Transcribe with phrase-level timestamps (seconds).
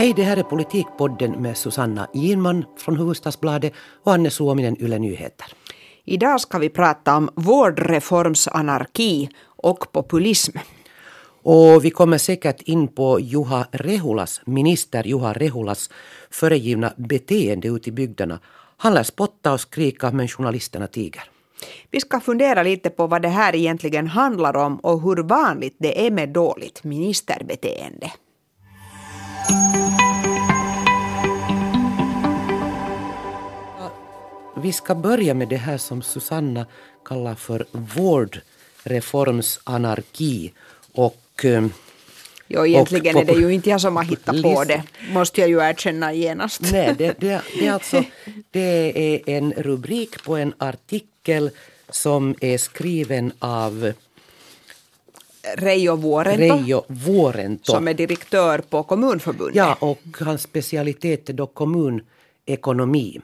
[0.00, 3.72] Hej, det här är Politikpodden med Susanna Ginman från Hufvudstadsbladet
[4.04, 5.46] och Anne Suominen, Yle Nyheter.
[6.04, 10.58] Idag ska vi prata om vårdreformsanarki och populism.
[11.42, 15.90] Och vi kommer säkert in på Juha Rehulas, minister Juha Rehulas
[16.30, 18.40] föregivna beteende ute i bygderna.
[18.76, 21.22] Han lär spotta och skrika men journalisterna tiger.
[21.90, 26.06] Vi ska fundera lite på vad det här egentligen handlar om och hur vanligt det
[26.06, 28.12] är med dåligt ministerbeteende.
[34.62, 36.66] Vi ska börja med det här som Susanna
[37.04, 40.52] kallar för vårdreformsanarki.
[40.92, 41.66] Och, eh,
[42.52, 45.50] Jo, egentligen och, är det ju inte jag som har hittat på det, måste jag
[45.50, 46.60] ju erkänna genast.
[46.72, 48.04] Nej, det, det, det, alltså,
[48.50, 51.09] det är en rubrik på en artikel
[51.90, 53.92] som är skriven av
[55.56, 59.56] Reijo Vuorento, Reijo Vuorento som är direktör på Kommunförbundet.
[59.56, 63.20] Ja, och hans specialitet är då kommunekonomi.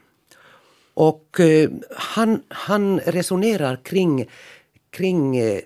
[0.95, 4.27] Och eh, han, han resonerar kring,
[4.91, 5.61] kring eh,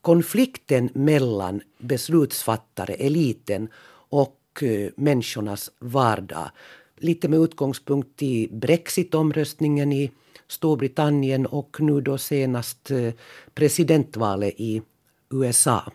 [0.00, 3.68] konflikten mellan beslutsfattare, eliten
[4.10, 6.50] och eh, människornas vardag.
[6.96, 10.10] Lite med utgångspunkt i Brexitomröstningen i
[10.50, 13.12] Storbritannien och nu då senast eh,
[13.54, 14.82] presidentvalet i
[15.30, 15.92] USA.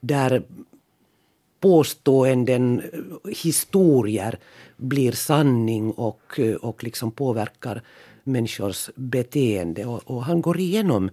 [0.00, 0.42] Där
[1.60, 4.38] påståenden, eh, historier
[4.76, 7.82] blir sanning och, eh, och liksom påverkar
[8.24, 9.86] människors beteende.
[9.86, 11.10] Och, och, han går igenom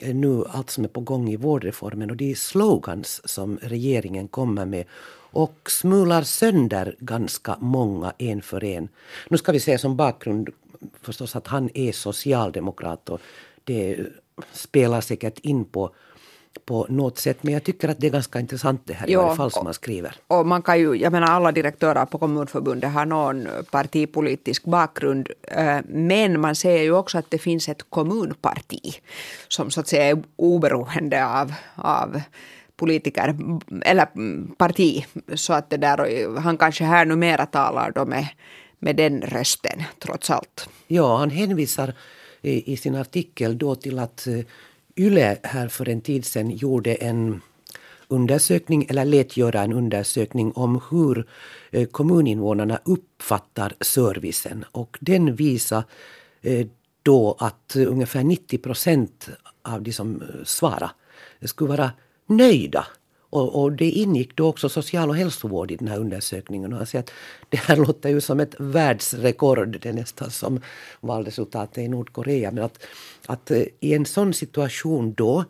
[0.00, 4.84] nu allt som är på gång i vårdreformen och de slogans som regeringen kommer med
[5.34, 8.88] och smular sönder ganska många en för en.
[9.28, 10.48] Nu ska vi se som bakgrund
[11.02, 13.20] förstås att han är socialdemokrat och
[13.64, 14.06] det
[14.52, 15.94] spelar säkert in på
[16.66, 17.38] på något sätt.
[17.42, 19.64] Men jag tycker att det är ganska intressant det här jo, i varje fall som
[19.64, 20.16] man skriver.
[20.26, 25.28] Och man kan ju, jag menar alla direktörer på Kommunförbundet har någon partipolitisk bakgrund.
[25.42, 29.00] Eh, men man ser ju också att det finns ett kommunparti
[29.48, 32.20] som så att säga är oberoende av, av
[32.76, 33.36] politiker
[33.84, 34.06] eller
[34.56, 35.06] parti.
[35.34, 38.28] Så att det där, han kanske här numera talar då med,
[38.84, 40.68] med den rösten trots allt.
[40.86, 41.94] Ja, han hänvisar
[42.42, 44.40] eh, i sin artikel då till att eh,
[44.96, 47.40] Yle här för en tid sedan gjorde en
[48.08, 51.26] undersökning, eller lät göra en undersökning om hur
[51.70, 54.64] eh, kommuninvånarna uppfattar servicen.
[54.72, 55.84] Och den visar
[57.02, 59.28] då att ungefär 90 procent
[59.62, 60.92] av de som svarar svarade
[61.42, 61.90] skulle vara
[62.26, 62.86] nöjda
[63.34, 66.72] och, och, det ingick då också social och hälsovård i den här undersökningen.
[66.72, 67.12] Och han säger att
[67.48, 69.80] det här låter ju som ett världsrekord.
[69.80, 70.60] Det är nästan som
[71.00, 72.50] valresultatet i Nordkorea.
[72.50, 72.86] Men att,
[73.26, 75.44] att eh, i en sån situation då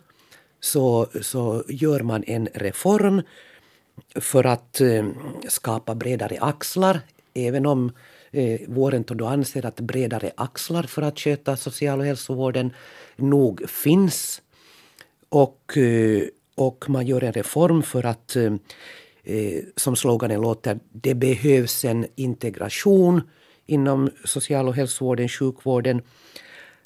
[0.60, 3.22] så, så gör man en reform
[4.14, 5.06] för att eh,
[5.48, 7.00] skapa bredare axlar.
[7.34, 7.92] Även om
[8.30, 12.72] eh, Vårento då anser att bredare axlar för att sköta social och hälsovården
[13.16, 14.42] nog finns.
[15.28, 16.22] Och eh,
[16.54, 18.52] och man gör en reform för att, eh,
[19.24, 23.22] eh, som sloganen låter, det behövs en integration
[23.66, 26.02] inom social och hälsovården, sjukvården.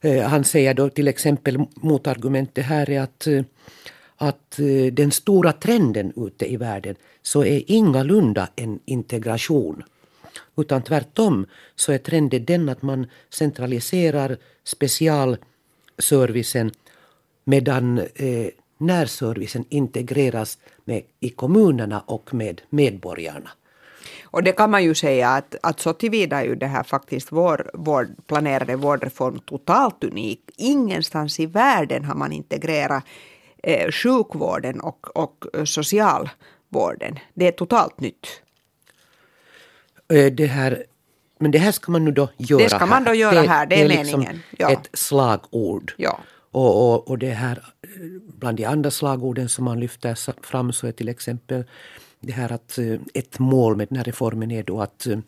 [0.01, 3.43] Eh, han säger då till exempel motargumentet här är att, eh,
[4.17, 9.83] att eh, den stora trenden ute i världen så är ingalunda en integration.
[10.57, 16.71] Utan tvärtom så är trenden den att man centraliserar specialservicen
[17.45, 23.51] medan eh, närservicen integreras med, i kommunerna och med medborgarna.
[24.31, 27.33] Och det kan man ju säga att, att så tillvida är ju det här faktiskt
[27.33, 30.41] vår, vår planerade vårdreform totalt unik.
[30.57, 33.05] Ingenstans i världen har man integrerat
[33.63, 37.19] eh, sjukvården och, och socialvården.
[37.35, 38.27] Det är totalt nytt.
[40.13, 40.85] Eh, det här,
[41.39, 43.77] men det här ska man nu då göra Det ska man då göra här, det,
[43.77, 44.43] det är, liksom meningen.
[44.59, 44.71] Ja.
[44.71, 45.93] ett slagord.
[45.97, 46.19] Ja.
[46.51, 47.91] Och, och, och det här, eh,
[48.39, 51.65] bland de andra slagorden som man lyfter fram så är till exempel
[52.21, 55.19] det här att eh, ett mål med den här reformen är då att eh,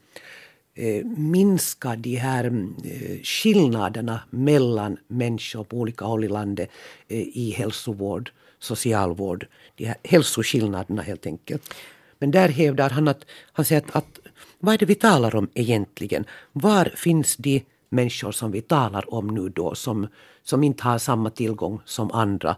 [0.74, 6.70] eh, minska de här eh, skillnaderna mellan människor på olika håll i landet
[7.08, 9.46] i hälsovård, socialvård.
[9.76, 11.74] De här hälsoskillnaderna helt enkelt.
[12.18, 14.18] Men där hävdar han att, han säger att, att
[14.58, 16.24] vad är det vi talar om egentligen?
[16.52, 20.08] Var finns de människor som vi talar om nu då som,
[20.42, 22.56] som inte har samma tillgång som andra.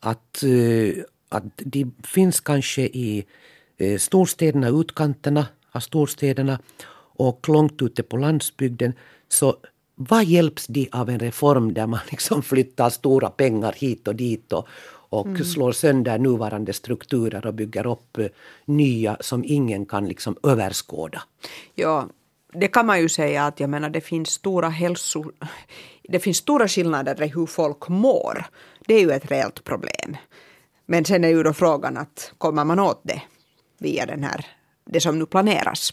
[0.00, 0.94] Att, uh,
[1.28, 3.26] att de finns kanske i
[3.80, 6.58] uh, storstäderna, utkanterna av storstäderna
[7.16, 8.92] och långt ute på landsbygden.
[9.28, 9.56] Så
[9.94, 14.52] vad hjälps de av en reform där man liksom flyttar stora pengar hit och dit
[14.52, 14.68] och,
[15.10, 15.44] och mm.
[15.44, 18.26] slår sönder nuvarande strukturer och bygger upp uh,
[18.64, 21.22] nya som ingen kan liksom överskåda?
[21.74, 22.08] Ja,
[22.52, 25.24] det kan man ju säga att jag menar det finns stora hälso...
[26.02, 28.44] Det finns stora skillnader i hur folk mår.
[28.86, 30.16] Det är ju ett reellt problem.
[30.86, 33.22] Men sen är ju då frågan att kommer man åt det
[33.78, 34.46] via den här,
[34.84, 35.92] det som nu planeras?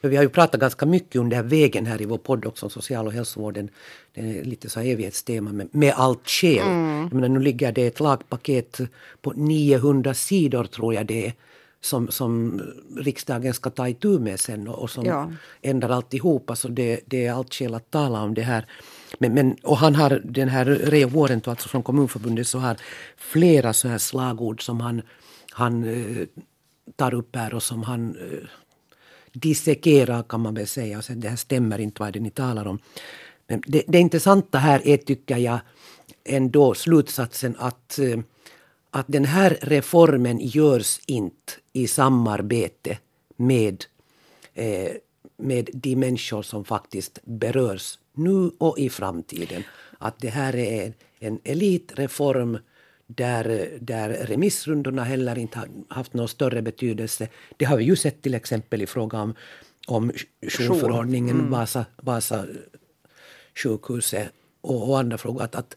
[0.00, 2.70] Ja, vi har ju pratat ganska mycket under vägen här i vår podd också om
[2.70, 3.68] social och hälsovården.
[4.12, 6.68] Det är lite så evighetstema med, med allt skäl.
[6.68, 7.02] Mm.
[7.02, 8.80] Jag menar, nu ligger det ett lagpaket
[9.22, 11.32] på 900 sidor tror jag det är
[11.80, 12.62] som, som
[12.96, 15.32] riksdagen ska ta itu med sen och, och som ja.
[15.62, 16.56] ändrar alltihopa.
[16.56, 18.66] Så det, det är allt skäl att tala om det här.
[19.18, 22.76] Men, men, och han har den här Reo Vuorento, alltså från Kommunförbundet, så har
[23.16, 25.02] flera så här slagord som han,
[25.50, 26.26] han eh,
[26.96, 28.48] tar upp här och som han eh,
[29.32, 30.98] dissekerar kan man väl säga.
[30.98, 32.78] Och sen, det här stämmer inte vad det ni talar om.
[33.46, 35.58] Men det, det intressanta här är tycker jag
[36.24, 38.18] ändå slutsatsen att eh,
[38.90, 42.98] att den här reformen görs inte i samarbete
[43.36, 43.84] med,
[44.54, 44.92] eh,
[45.36, 49.62] med de människor som faktiskt berörs nu och i framtiden.
[49.98, 52.58] Att det här är en elitreform
[53.06, 57.28] där, där remissrundorna heller inte har haft någon större betydelse.
[57.56, 59.34] Det har vi ju sett till exempel i fråga om,
[59.86, 61.50] om jourförordningen, mm.
[61.50, 62.46] Vasa, Vasa
[63.54, 64.28] sjukhuset
[64.60, 65.42] och, och andra frågor.
[65.42, 65.76] Att, att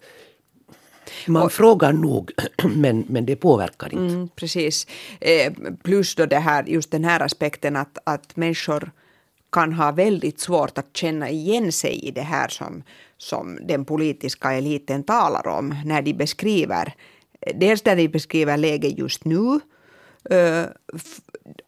[1.28, 2.32] man och, frågar nog,
[2.76, 4.14] men, men det påverkar inte.
[4.14, 4.88] Mm, precis.
[5.22, 5.54] Eh,
[5.84, 8.92] plus då det här, just den här aspekten att, att människor
[9.52, 12.84] kan ha väldigt svårt att känna igen sig i det här som,
[13.18, 16.94] som den politiska eliten talar om när de beskriver
[17.56, 19.60] dels när de beskriver läget just nu
[20.30, 20.66] eh,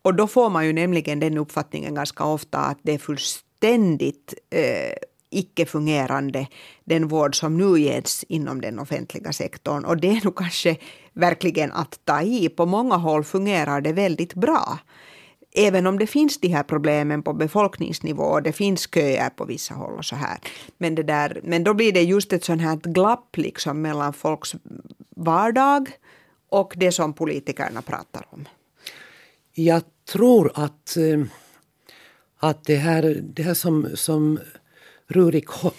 [0.02, 4.94] och då får man ju nämligen den uppfattningen ganska ofta att det är fullständigt eh,
[5.36, 6.48] icke-fungerande
[6.84, 9.86] den vård som nu ges inom den offentliga sektorn.
[9.86, 10.78] Och det är nog kanske
[11.14, 12.50] verkligen att ta i.
[12.50, 14.80] På många håll fungerar det väldigt bra.
[15.58, 19.74] Även om det finns de här problemen på befolkningsnivå och det finns köer på vissa
[19.74, 20.38] håll och så här.
[20.78, 24.56] Men, det där, men då blir det just ett sånt här glapp liksom mellan folks
[25.16, 25.90] vardag
[26.50, 28.48] och det som politikerna pratar om.
[29.54, 29.82] Jag
[30.12, 31.26] tror att, eh,
[32.38, 34.40] att det här, det här som, som
[35.08, 35.72] Rurik Ho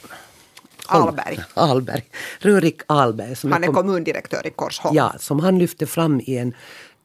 [0.86, 1.38] Alberg.
[1.54, 2.04] Alberg.
[2.40, 3.36] Rurik Alberg.
[3.36, 4.96] Som han är kom, kommundirektör i Korsholm.
[4.96, 6.54] Ja, som han lyfte fram i en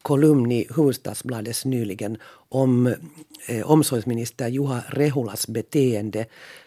[0.02, 2.18] kolumn i Hufvudstadsbladet nyligen
[2.50, 2.96] om
[3.48, 6.26] eh, omsorgsminister Juha Rehulas beteende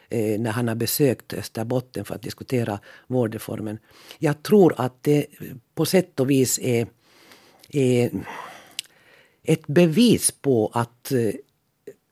[0.08, 3.78] eh, när han har besökt Österbotten för att diskutera vårdreformen.
[4.18, 5.26] Jag tror att det
[5.74, 6.86] på sätt och vis är,
[7.68, 8.10] är
[9.42, 11.34] ett bevis på att eh,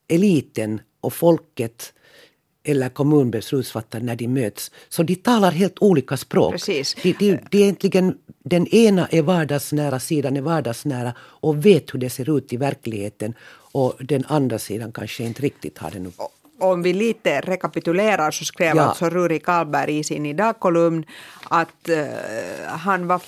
[0.09, 1.95] eliten och folket
[2.65, 4.71] eller kommunbeslutsfattare när de möts.
[4.89, 6.53] Så de talar helt olika språk.
[6.53, 6.95] Precis.
[7.03, 12.11] De, de, de egentligen, den ena är vardagsnära, sidan är vardagsnära och vet hur det
[12.11, 13.35] ser ut i verkligheten.
[13.75, 16.21] Och den andra sidan kanske inte riktigt har den upp
[16.63, 18.83] om vi lite rekapitulerar så skrev ja.
[18.83, 21.05] alltså Ruri Karlberg i sin idag-kolumn
[21.49, 21.97] att uh,
[22.67, 23.21] han var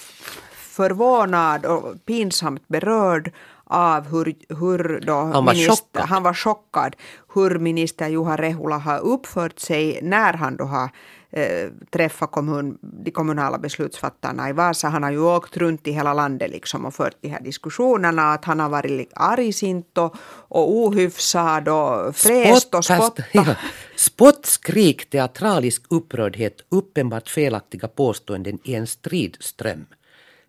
[0.53, 3.33] förvånad och pinsamt berörd
[3.67, 6.97] av hur, hur då han, var minister, han var chockad
[7.35, 10.91] hur minister Juha Rehula har uppfört sig när han då har
[11.31, 14.89] eh, träffat kommun, de kommunala beslutsfattarna i Vasa.
[14.89, 18.33] Han har ju åkt runt i hela landet liksom och fört de här diskussionerna.
[18.33, 20.17] Att han har varit argsint och,
[20.49, 23.25] och ohyfsad och fräst och spottat.
[23.33, 23.55] Ja.
[23.97, 29.87] Spottskrik, teatralisk upprördhet, uppenbart felaktiga påståenden i en stridström.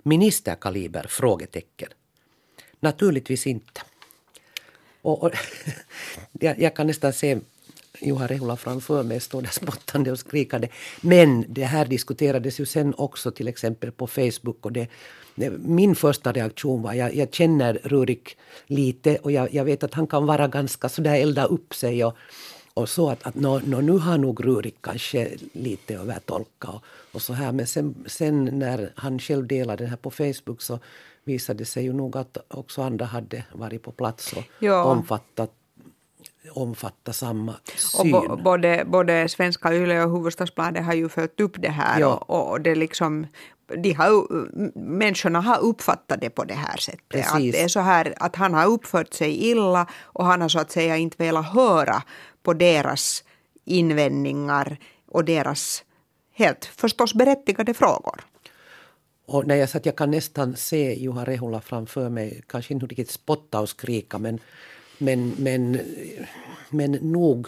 [0.03, 1.05] Ministerkaliber?
[1.10, 1.89] Frågetecken.
[2.86, 3.82] Naturligtvis inte.
[5.01, 5.32] Och, och
[6.32, 7.39] jag, jag, kan nästan se
[8.01, 10.68] Juha Rehula framför mig stå där spottande och skrikande.
[11.01, 14.65] Men det här diskuterades ju sen också till exempel på Facebook.
[14.65, 14.88] Och det,
[15.36, 18.38] det min första reaktion var, jag, jag känner Rurik
[18.68, 22.06] lite och jag, jag, vet att han kan vara ganska sådär elda upp sig.
[22.06, 22.18] Och,
[22.75, 27.22] och så att, att no, no, nu har nog Rurik kanske lite övertolkat och, och
[27.22, 27.51] så här.
[27.51, 30.79] Men sen, sen när han själv delade det här på Facebook så
[31.24, 34.84] visade sig ju nog att också andra hade varit på plats och ja.
[34.84, 35.51] omfattat
[36.51, 38.15] omfatta samma syn.
[38.15, 42.00] Och både, både Svenska Yle och Hufvudstadsbladet har ju följt upp det här.
[42.00, 42.13] Ja.
[42.15, 43.27] Och, och, det liksom,
[43.77, 44.27] de har,
[44.79, 47.27] människorna har uppfattat det på det här sättet.
[47.34, 50.60] Att det är så här att han har uppfört sig illa och han har så
[50.60, 52.03] att säga inte velat höra
[52.45, 53.23] på deras
[53.65, 55.83] invändningar och deras
[56.33, 58.21] helt förstås berättigade frågor.
[59.27, 63.11] Och när jag satt, jag kan nästan se Juha Rehula framför mig, kanske inte riktigt
[63.11, 64.39] spotta och skrika men,
[64.97, 65.79] men, men,
[66.69, 67.47] men nog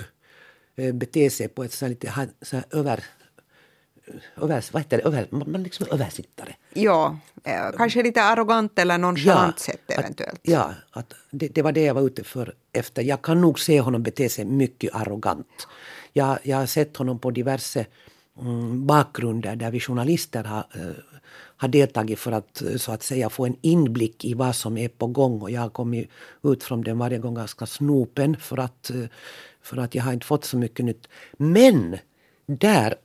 [0.76, 3.04] eh, bete sig på ett så här lite så här över,
[4.38, 6.56] över, vad heter det, över, man liksom översittare.
[6.74, 10.40] Ja, eh, kanske lite arrogant eller nonchalant sätt att- eventuellt.
[10.44, 13.02] Ja, att det, det var det jag var ute för efter.
[13.02, 15.68] Jag kan nog se honom bete sig mycket arrogant.
[16.14, 17.86] Jag, jag har sett honom på diverse
[18.42, 21.04] mm, bakgrunder där vi journalister har, eh,
[21.58, 24.90] har deltagit för att eh, så att säga få en inblick i vad som är
[24.90, 25.42] på gång.
[25.42, 26.10] Och jag har kommit
[26.44, 29.04] ut från den varje gång ganska snopen för att, eh,
[29.62, 31.08] för att jag har inte fått så mycket nytt.
[31.38, 31.98] Men
[32.46, 32.96] där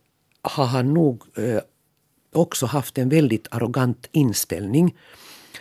[0.41, 1.61] har han nog eh,
[2.33, 4.95] också haft en väldigt arrogant inställning.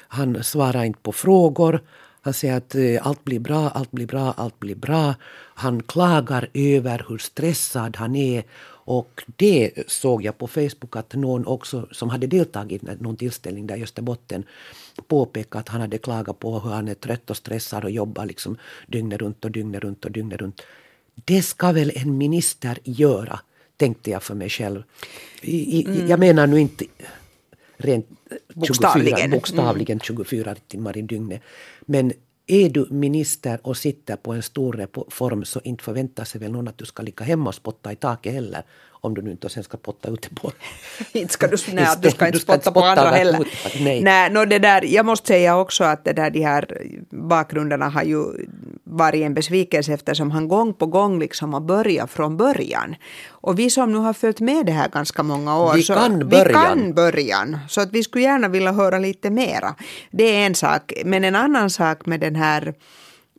[0.08, 1.80] Han svarar inte på frågor.
[2.24, 5.14] Han säger att eh, allt blir bra, allt blir bra, allt blir bra.
[5.54, 8.44] Han klagar över hur stressad han är.
[8.84, 13.66] Och det såg jag på Facebook att någon också som hade deltagit i någon tillställning
[13.66, 14.44] där i Österbotten
[15.08, 18.56] påpekade att han hade klagat på hur han är trött och stressad och jobbar liksom
[18.86, 20.62] dygnet runt och dygnet runt och dygnet runt.
[21.14, 23.40] Det ska väl en minister göra,
[23.76, 24.82] tänkte jag för mig själv.
[25.40, 26.84] I, i, Jag menar nu inte
[27.76, 29.30] rent 24, Bokstavligen.
[29.30, 31.42] bokstavligen 24 timmar i dygnet.
[31.80, 32.12] Men
[32.46, 36.68] är du minister och sitter på en stor reform så inte förväntar sig väl någon
[36.68, 38.62] att du ska ligga hemma och spotta i taket heller.
[38.90, 40.52] Om du nu inte sen ska spotta ute på...
[41.12, 43.48] inte ska du, nej, du ska inte spotta på spotta andra heller.
[43.84, 44.02] nej.
[44.02, 46.78] Nej, no, det där, jag måste säga också att det där, de här
[47.10, 48.24] bakgrunderna har ju
[48.92, 52.96] varit en besvikelse eftersom han gång på gång liksom har börjat från början.
[53.30, 56.18] Och vi som nu har följt med det här ganska många år, Vi så kan
[56.18, 56.62] vi början.
[56.62, 57.58] kan början.
[57.68, 59.74] Så att vi skulle gärna vilja höra lite mera.
[60.10, 60.92] Det är en sak.
[61.04, 62.74] Men en annan sak med den här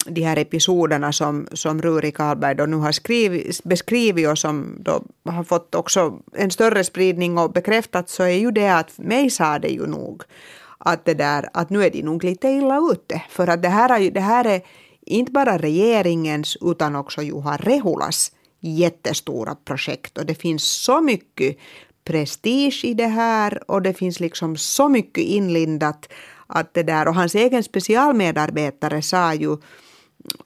[0.06, 5.04] de här episoderna som, som Ruri Karlberg då nu har skrivit, beskrivit och som då
[5.26, 9.60] har fått också en större spridning och bekräftat så är ju det att mig sa
[9.60, 10.24] det ju nog
[10.86, 13.22] att, det där, att nu är de nog lite illa ute.
[13.30, 14.62] För att det här, är, det här är
[15.06, 20.18] inte bara regeringens utan också Juha Rehulas jättestora projekt.
[20.18, 21.58] Och det finns så mycket
[22.04, 26.10] prestige i det här och det finns liksom så mycket inlindat
[26.48, 27.08] att det där.
[27.08, 29.58] Och hans egen specialmedarbetare sa ju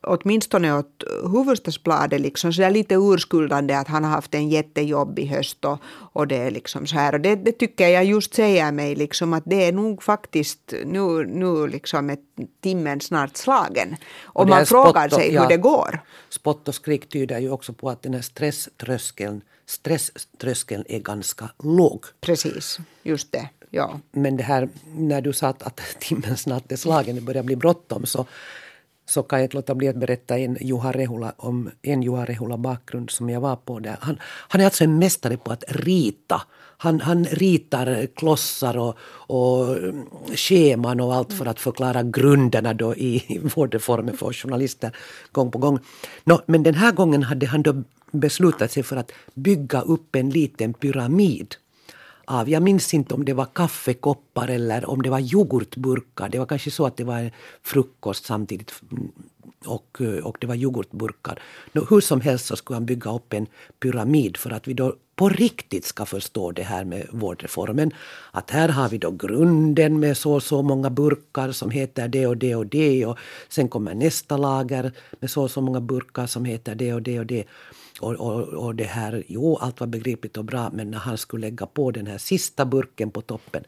[0.01, 5.65] åtminstone åt Hufvudstadsbladet liksom så där lite urskuldande att han har haft en jättejobbig höst
[5.65, 5.79] och,
[6.13, 9.33] och det är liksom så här och det, det tycker jag just säger mig liksom
[9.33, 12.17] att det är nog faktiskt nu, nu liksom är
[12.61, 15.41] timmen snart slagen och, här man frågar och- sig ja.
[15.41, 15.99] hur det går.
[16.29, 22.05] Spott och skrik tyder ju också på att den här stresströskeln, stresströskeln är ganska låg.
[22.21, 23.49] Precis, just det.
[23.69, 23.99] Ja.
[24.11, 27.55] Men det här när du sa att, att timmen snart är slagen, det börjar bli
[27.55, 28.25] bråttom så,
[29.09, 32.57] så kan jag inte låta bli att berätta en Juha Rehula, om en Juha Rehula
[32.57, 33.97] bakgrund som jag var på där.
[34.01, 36.41] Han, han är alltså en mästare på att rita.
[36.77, 38.95] Han, han ritar klossar och,
[39.27, 44.91] och mm, scheman och allt för att förklara grunderna då i vårdreformen för journalister
[45.31, 45.79] gång på gång.
[46.23, 50.29] No, men den här gången hade han då beslutat sig för att bygga upp en
[50.29, 51.55] liten pyramid
[52.27, 56.29] av, jag minns inte om det var kaffekoppar eller om det var yoghurtburkar.
[56.29, 57.31] Det var kanske så att det var
[57.63, 59.11] frukost samtidigt mm,
[59.65, 61.39] och, och det var yoghurtburkar.
[61.71, 63.47] Nå, hur som helst så skulle han bygga upp en
[63.79, 67.91] pyramid för att vi då på riktigt ska förstå det här med vårdreformen.
[68.31, 72.27] Att här har vi då grunden med så och så många burkar som heter det
[72.27, 73.17] och det och det och
[73.49, 77.19] sen kommer nästa lager med så och så många burkar som heter det och det
[77.19, 77.43] och det.
[77.99, 81.47] Och, och, och det här, jo, allt var begripligt och bra, men när han skulle
[81.47, 83.63] lägga på den här sista burken på toppen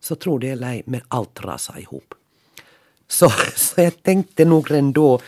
[0.00, 2.14] så tror det eller ej, men allt rasade ihop.
[3.08, 5.20] Så, så jag tänkte nog ändå,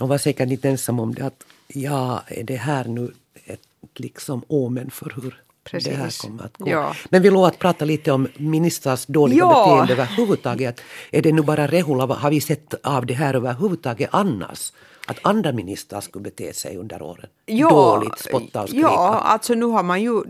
[0.00, 3.12] och var säkert inte ensam om det, att ja, är det här nu
[3.44, 3.60] ett
[3.96, 6.20] liksom omen för hur det här Precis.
[6.20, 6.70] kommer att gå.
[6.70, 6.94] Ja.
[7.08, 9.64] Men vi lovar att prata lite om ministrars dåliga Ja.
[9.64, 10.80] beteende överhuvudtaget.
[11.10, 14.72] Är det nu bara Rehula, har vi sett av det här överhuvudtaget annars?
[15.06, 17.26] Att andra ministrar skulle bete sig under åren?
[17.70, 18.86] Dåligt, spotta och skrika?
[18.86, 20.22] Ja, alltså nu har man ju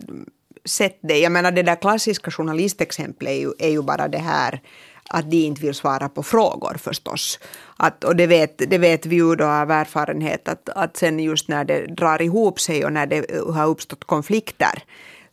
[0.64, 1.18] sett det.
[1.18, 4.60] Jag menar det där klassiska journalistexemplet är ju, är ju bara det här
[5.08, 7.38] att de inte vill svara på frågor förstås.
[7.76, 11.48] Att, och det vet, det vet vi ju då av erfarenhet att, att sen just
[11.48, 14.82] när det drar ihop sig och när det har uppstått konflikter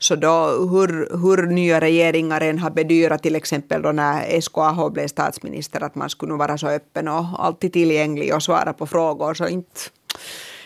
[0.01, 5.07] så då hur, hur nya regeringar än har bedyrat till exempel då när SKAH blev
[5.07, 9.47] statsminister att man skulle vara så öppen och alltid tillgänglig och svara på frågor så
[9.47, 9.79] inte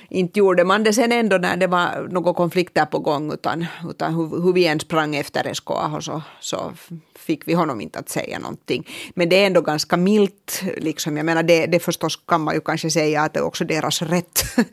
[0.09, 4.13] inte gjorde man det sen ändå när det var några konflikter på gång utan, utan
[4.15, 6.74] hur, hur vi än sprang efter SKAH så, så
[7.15, 8.88] fick vi honom inte att säga någonting.
[9.15, 10.62] Men det är ändå ganska milt.
[10.77, 11.17] Liksom.
[11.17, 14.01] Jag menar det, det förstås kan man ju kanske säga att det är också deras
[14.01, 14.43] rätt.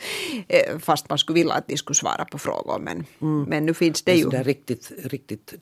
[0.48, 2.78] Eh, Fast man skulle vilja att de skulle svara på frågor.
[2.78, 3.04] Men,
[3.48, 4.24] men nu finns det Det ju.
[4.24, 5.54] sådär riktigt, riktigt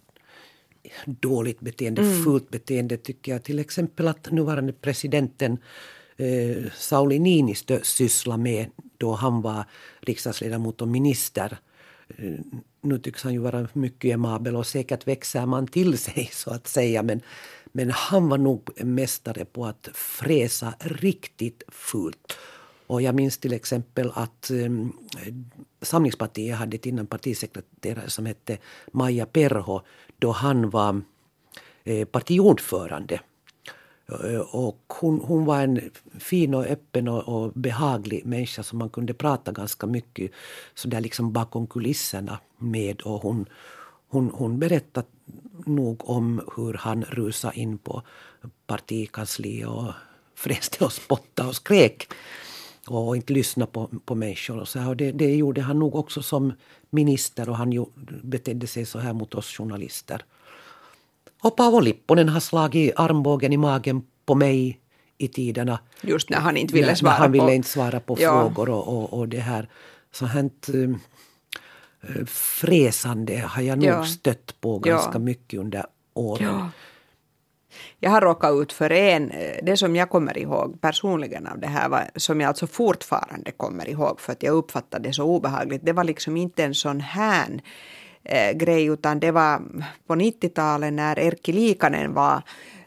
[1.07, 2.25] dåligt beteende, Mm.
[2.25, 3.43] fult beteende tycker jag.
[3.45, 5.59] Till exempel att nuvarande presidenten
[6.17, 8.67] eh, Sauli Niinistö sysslar med
[9.01, 9.65] då han var
[10.01, 11.59] riksdagsledamot och minister.
[12.09, 12.41] Eh,
[12.81, 16.67] nu tycks han ju vara mycket emabel och säkert växer man till sig så att
[16.67, 17.03] säga.
[17.03, 17.21] Men,
[17.73, 22.37] men han var nog mästare på att fräsa riktigt fult.
[22.87, 24.93] Och jag minns till exempel att um,
[25.83, 28.59] Samlingspartiet hade ett innan partisekreterare som hette
[28.93, 29.81] Maja Perho
[30.19, 31.03] då han var
[31.85, 33.21] eh, partiordförande.
[34.11, 38.91] Eh, och hon, hon var en fin och öppen och, och, behaglig människa som man
[38.91, 40.31] kunde prata ganska mycket
[40.75, 43.01] så där liksom bakom kulisserna med.
[43.01, 43.47] Och hon,
[44.09, 45.07] hon, hon berättade
[45.67, 48.03] nog om hur han rusade in på
[48.67, 49.93] partikansliet och
[50.35, 52.13] fräste och spottade och skrek
[52.87, 54.59] och inte lyssnade på, på människor.
[54.59, 54.89] Och så här.
[54.89, 56.53] Och det, det gjorde han nog också som
[56.91, 57.87] minister och han
[58.23, 60.25] betedde sig så här mot oss journalister.
[61.43, 64.81] Och Paavo Lipponen har slagit armbågen i magen på mig
[65.19, 65.79] i tiderna.
[66.03, 67.53] Just när han inte ville svara när han ville på...
[67.53, 68.31] inte svara på ja.
[68.31, 69.69] frågor och, och, och, det här.
[70.13, 70.97] Så hänt uh,
[72.27, 74.05] fräsande har jag nog ja.
[74.05, 75.19] stött på ganska ja.
[75.19, 76.49] mycket under åren.
[76.49, 76.71] Ja.
[77.99, 79.33] Jag har råkat ut för en,
[79.63, 83.89] det som jag kommer ihåg personligen av det här, var, som jag alltså fortfarande kommer
[83.89, 87.63] ihåg för att jag uppfattade det så obehagligt, det var liksom inte en sån här
[88.25, 89.63] eh, grej utan det var
[90.07, 92.43] på 90-talet när Erkki Liikanen var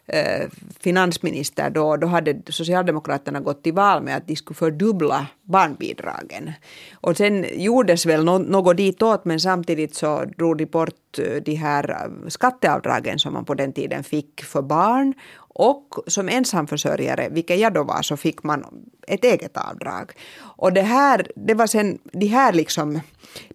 [0.07, 0.49] eh,
[0.79, 6.51] finansminister då, då hade Socialdemokraterna gått till val med att de skulle fördubbla barnbidragen.
[6.93, 11.89] Och sen gjordes väl något ditåt men samtidigt så drog de bort eh, de här
[11.89, 15.13] eh, skatteavdragen som man på den tiden fick för barn
[15.55, 18.65] och som ensamförsörjare, vilket jag då var, så fick man
[19.07, 20.11] ett eget avdrag.
[20.39, 22.99] Och det här, det var sen, det här liksom,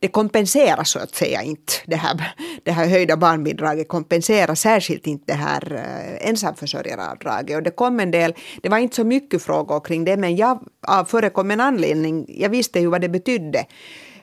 [0.01, 5.25] det kompenserar så att säga inte, det här, det här höjda barnbidraget kompenserar särskilt inte
[5.27, 7.57] det här eh, ensamförsörjaravdraget.
[7.57, 10.61] Och det kom en del, det var inte så mycket frågor kring det, men jag
[11.07, 13.67] förekom en annan anledning, jag visste ju vad det betydde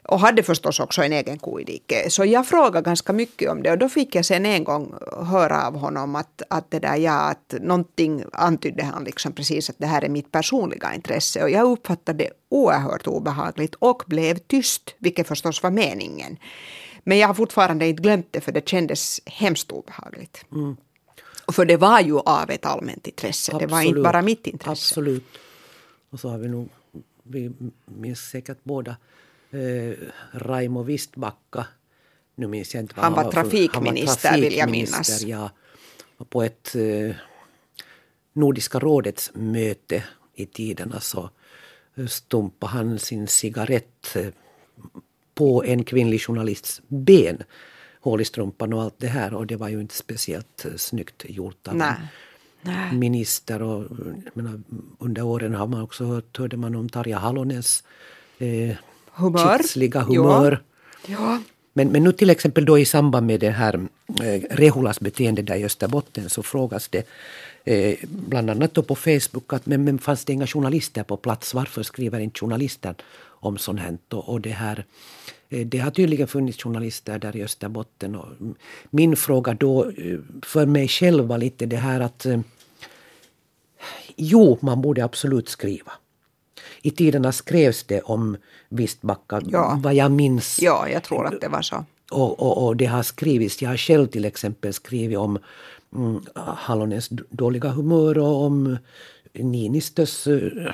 [0.07, 2.13] och hade förstås också en egen ko i diket.
[2.13, 4.93] Så jag frågade ganska mycket om det och då fick jag sen en gång
[5.31, 9.75] höra av honom att, att det där ja, att någonting antydde han liksom precis att
[9.79, 14.95] det här är mitt personliga intresse och jag uppfattade det oerhört obehagligt och blev tyst,
[14.99, 16.38] vilket förstås var meningen.
[17.03, 20.45] Men jag har fortfarande inte glömt det för det kändes hemskt obehagligt.
[20.51, 20.77] Mm.
[21.53, 23.69] För det var ju av ett allmänt intresse, Absolut.
[23.69, 24.71] det var inte bara mitt intresse.
[24.71, 25.38] Absolut.
[26.12, 26.69] Och så har vi nog,
[27.27, 27.51] vi
[27.85, 28.97] minns säkert båda
[29.51, 29.93] eh,
[30.31, 31.67] Raimo Vistbacka.
[32.35, 35.23] Nu minns jag inte han, var trafikminister, han var trafikminister vill jag minnas.
[35.23, 35.51] Ja,
[36.29, 37.15] på ett eh,
[38.33, 41.29] Nordiska rådets möte i tiderna så
[42.07, 44.27] stumpade han sin cigarett eh,
[45.33, 47.43] på en kvinnlig journalists ben.
[47.99, 51.25] Hål i strumpan och allt det här och det var ju inte speciellt eh, snyggt
[51.27, 51.75] gjort av
[52.65, 52.93] Nej.
[52.93, 53.62] minister.
[53.62, 53.84] Och,
[54.34, 54.62] menar,
[54.99, 57.84] under åren har man också hört, hörde man om Tarja Halonens
[58.38, 58.75] eh,
[59.12, 59.58] humör.
[59.58, 60.63] kitsliga humör.
[61.08, 61.17] Ja.
[61.17, 61.39] ja.
[61.78, 63.88] Men, men nu till exempel då i samband med det här
[64.23, 67.08] eh, Rehulas beteende där i Österbotten så frågas det
[67.63, 71.54] eh, bland annat då på Facebook att men, men fanns det inga journalister på plats?
[71.54, 73.97] Varför skriver inte journalister om sånt här?
[74.10, 74.86] Och, och det här
[75.49, 78.15] eh, det har tydligen funnits journalister där i Österbotten.
[78.15, 78.28] Och
[78.89, 82.39] min fråga då eh, för mig själv var lite det här att eh,
[84.17, 85.91] jo, man borde absolut skriva
[86.86, 88.38] i tiderna skrevs det om
[88.69, 89.80] Vistbacka, ja.
[89.84, 90.60] vad jag minns.
[90.62, 91.86] Ja, jag tror att det var så.
[92.12, 95.39] Och, och, och det har skrivits, jag har själv till exempel skrivit om
[95.95, 98.78] mm, Hallonens dåliga humör och om
[99.34, 100.71] Niinistös uh,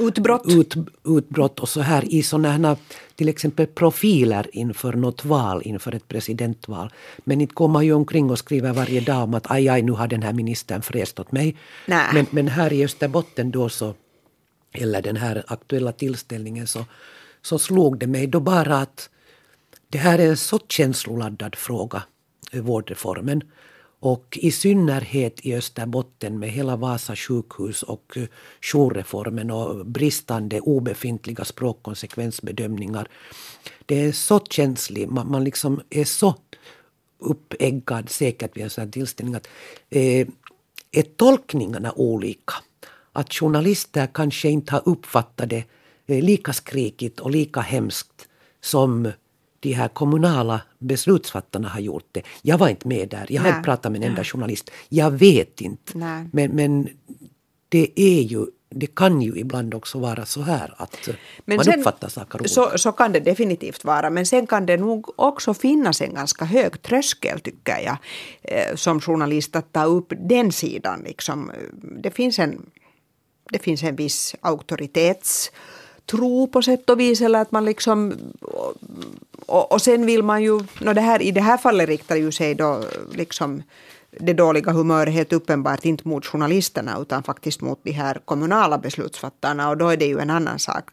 [0.00, 0.42] utbrott.
[0.46, 2.76] Ut, utbrott och så här i sådana
[3.14, 6.92] till exempel profiler inför något val, inför ett presidentval.
[7.24, 9.92] Men inte går man ju omkring och skriver varje dag om att aj, aj, nu
[9.92, 11.56] har den här ministern fräst åt mig.
[12.14, 13.94] Men, men här i Österbotten då så
[14.72, 16.84] eller den här aktuella tillställningen så,
[17.42, 19.10] så slog det mig då bara att
[19.88, 22.02] det här är en så känsloladdad fråga,
[22.52, 23.42] vårdreformen.
[24.02, 28.24] Och i synnerhet i Österbotten med hela Vasa sjukhus och eh,
[28.60, 33.08] jourreformen och bristande obefintliga språkkonsekvensbedömningar.
[33.86, 36.34] Det är så känsligt, man, man liksom är så
[37.18, 39.48] uppeggad säkert vid en sån här tillställning att
[39.90, 40.28] eh,
[40.92, 42.54] är tolkningarna olika
[43.12, 45.64] att journalister kanske inte har uppfattat det
[46.06, 48.28] eh, lika skrikigt och lika hemskt
[48.60, 49.12] som
[49.60, 52.22] de här kommunala beslutsfattarna har gjort det.
[52.42, 54.70] Jag var inte med där, jag har inte pratat med en enda journalist.
[54.88, 55.98] Jag vet inte.
[56.32, 56.88] Men, men
[57.68, 61.08] det är ju det kan ju ibland också vara så här att
[61.44, 62.54] men man sen, uppfattar saker olika.
[62.54, 66.44] Så, så kan det definitivt vara, men sen kan det nog också finnas en ganska
[66.44, 67.96] hög tröskel tycker jag
[68.42, 71.02] eh, som journalist att ta upp den sidan.
[71.04, 71.52] Liksom.
[72.02, 72.70] Det finns en
[73.52, 75.52] det finns en viss auktoritets
[76.10, 78.14] tro på sätt och vis eller att man liksom
[79.50, 82.32] och, och sen vill man ju, no det här, i det här fallet riktar ju
[82.32, 83.62] sig då liksom
[84.18, 89.68] det dåliga humöret helt uppenbart inte mot journalisterna utan faktiskt mot de här kommunala beslutsfattarna
[89.68, 90.84] och då är det ju en annan sak.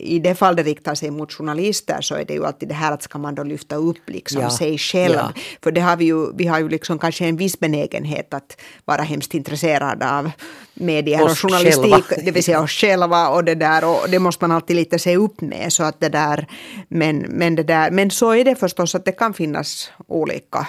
[0.00, 2.92] I det fall det riktar sig mot journalister så är det ju alltid det här
[2.92, 4.50] att ska man då lyfta upp liksom ja.
[4.50, 5.14] sig själv.
[5.14, 5.32] Ja.
[5.62, 9.02] För det har vi ju, vi har ju liksom kanske en viss benägenhet att vara
[9.02, 10.30] hemskt intresserade av
[10.74, 12.22] medier och journalistik, själva.
[12.24, 15.16] det vill säga oss själva och det där och det måste man alltid lite se
[15.16, 16.46] upp med så att det där
[16.88, 20.66] men, men det där men så är det förstås att det kan finnas olika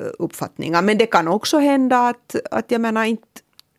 [0.00, 0.82] Eh, uppfattningar.
[0.82, 3.26] Men det kan också hända att, att jag menar inte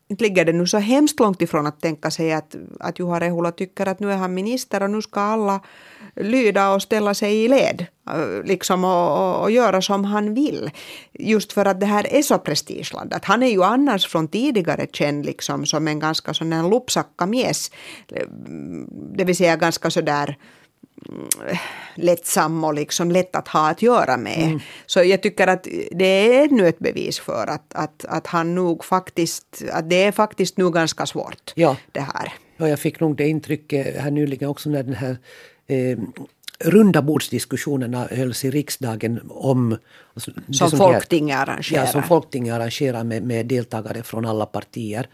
[0.08, 3.52] inte ligger det nu så hemskt långt ifrån att tänka sig att, att Juha Rehula
[3.52, 5.60] tycker att nu är han minister och nu ska alla
[6.16, 10.70] lyda och ställa sig i led eh, liksom och, och, och, göra som han vill.
[11.12, 13.24] Just för att det här är så prestigeladdat.
[13.24, 17.70] Han är ju annars från tidigare känd liksom som en ganska sån här lopsacka mies.
[18.08, 18.26] Eh,
[19.16, 20.36] det vill säga ganska sådär
[21.94, 24.42] lättsam och liksom lätt att ha att göra med.
[24.42, 24.60] Mm.
[24.86, 28.84] Så jag tycker att det är ännu ett bevis för att, att, att han nog
[28.84, 31.76] faktiskt, att det är faktiskt nu ganska svårt ja.
[31.92, 32.32] det här.
[32.56, 35.16] Ja, jag fick nog det intrycket här nyligen också när den här
[35.66, 35.98] eh,
[36.64, 39.78] runda bordsdiskussionerna hölls i riksdagen om...
[40.14, 41.84] Alltså, som, som Folktinget arrangerar.
[41.84, 45.08] Ja, som Folktinget arrangerar med, med deltagare från alla partier.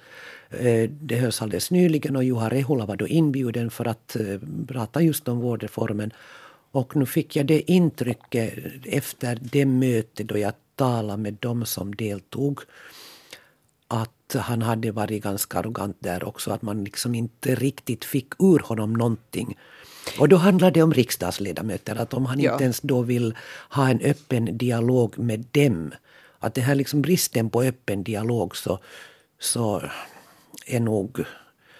[0.51, 5.03] Eh, det hölls alldeles nyligen och Juha Rehula var då inbjuden för att eh, prata
[5.03, 6.11] just om vårdreformen.
[6.71, 8.55] Och nu fick jag det intrycket
[8.85, 12.61] efter det mötet då jag talade med dem som deltog
[13.89, 18.59] att han hade varit ganska arrogant där också, att man liksom inte riktigt fick ur
[18.59, 19.59] honom någonting.
[20.19, 22.53] Och då handlar det om riksdagsledamöter, att om han ja.
[22.53, 23.35] inte ens då vill
[23.71, 25.95] ha en öppen dialog med dem,
[26.39, 28.79] att det här liksom bristen på öppen dialog så,
[29.39, 29.83] så
[30.67, 31.25] är nog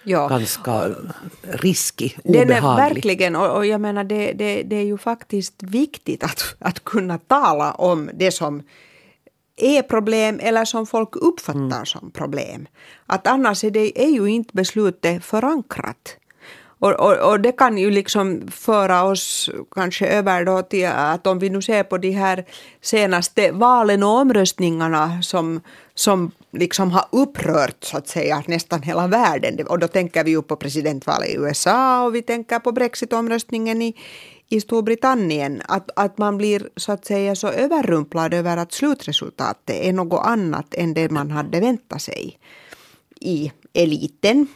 [0.03, 0.27] ja.
[0.27, 0.95] ganska
[1.41, 2.47] riskig, obehaglig.
[2.47, 6.83] Den är verkligen, och, jag menar det, det, det, är ju faktiskt viktigt att, att
[6.83, 8.63] kunna tala om det som
[9.57, 11.85] är problem eller som folk uppfattar mm.
[11.85, 12.67] som problem.
[13.05, 16.17] Att annars är, det, är ju inte beslutet förankrat.
[16.79, 21.39] Och, och, och, det kan ju liksom föra oss kanske över då till att om
[21.39, 22.45] vi nu ser på de här
[22.81, 25.61] senaste valen och omröstningarna som,
[25.95, 29.67] som liksom har upprört så att säga nästan hela världen.
[29.67, 33.95] Och då tänker vi ju på presidentvalet i USA och vi tänker på brexitomröstningen i,
[34.49, 35.61] i Storbritannien.
[35.67, 40.73] Att, att man blir så att säga så överrumplad över att slutresultatet är något annat
[40.73, 42.39] än det man hade väntat sig
[43.19, 44.47] i eliten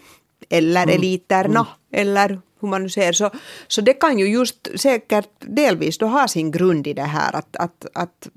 [0.50, 0.96] eller mm.
[0.96, 2.02] eliterna mm.
[2.08, 3.14] eller hur man nu säger.
[3.14, 3.30] Så,
[3.68, 7.56] så det kan ju just säkert delvis då ha sin grund i det här att,
[7.56, 8.30] att, att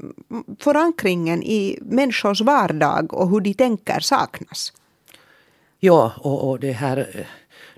[0.59, 4.73] förankringen i människors vardag och hur de tänker saknas.
[5.81, 7.27] Ja, och, och det här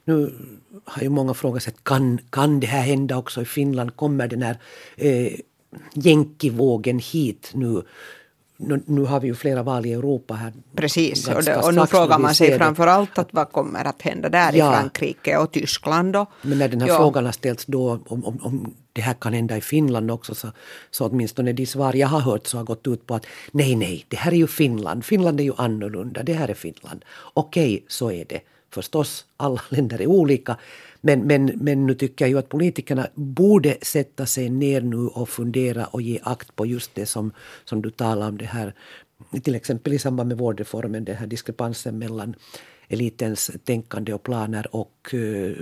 [0.05, 0.35] nu
[0.85, 3.97] har ju många frågat sig, kan, kan det här hända också i Finland?
[3.97, 4.59] Kommer den här
[4.97, 5.33] eh,
[5.95, 7.83] jänkivågen hit nu?
[8.57, 10.53] Nu, nu, har vi ju flera val i Europa här.
[10.75, 14.29] Precis, och, det, och nu frågar man sig framför allt att vad kommer att hända
[14.29, 14.73] där ja.
[14.73, 16.27] i Frankrike och Tyskland då?
[16.43, 16.97] Men när den här ja.
[16.97, 20.49] frågan har ställts då om, om, om det här kan hända i Finland också så,
[20.91, 24.05] så åtminstone de svar jag har hört så har gått ut på att nej, nej,
[24.09, 25.05] det här är ju Finland.
[25.05, 27.05] Finland är ju annorlunda, det här är Finland.
[27.35, 28.41] Okej, så är det.
[28.71, 30.57] Förstås, alla länder är olika.
[31.07, 35.29] Men, men, men nu tycker jag ju att politikerna borde sätta sig ner nu och
[35.29, 37.33] fundera och ge akt på just det som,
[37.65, 38.75] som du talar om det här
[39.43, 42.35] till exempel i samband med vårdreformen, den här diskrepansen mellan
[42.89, 45.57] elitens tänkande och planer och, eh,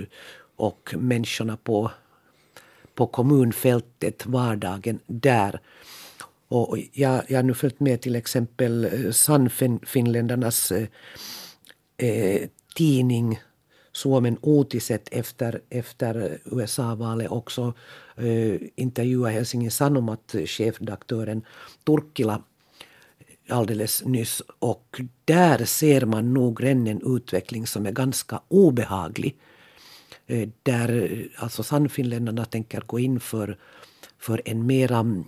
[0.55, 1.91] och människorna på,
[2.95, 5.59] på kommunfältet, vardagen där.
[6.47, 10.87] Och jag, jag har nu följt med till exempel eh, Sannfinländarnas eh,
[11.97, 13.39] eh, tidning
[13.95, 17.73] Suomen Uutiset efter, efter USA-valet också
[18.17, 21.45] eh, intervjua Helsingin Sanomat chefredaktören
[21.85, 22.41] Turkkila
[23.49, 29.35] alldeles nyss och där ser man nog redan en utveckling som är ganska obehaglig.
[30.27, 33.57] Eh, där eh, alltså Sannfinländarna tänker gå in för,
[34.19, 35.23] för en mera, mm,